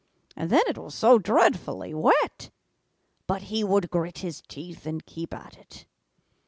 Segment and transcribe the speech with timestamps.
[0.35, 2.49] And then it was so dreadfully wet!
[3.27, 5.85] But he would grit his teeth and keep at it.